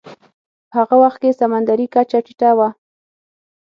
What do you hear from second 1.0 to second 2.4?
وخت کې سمندرې کچه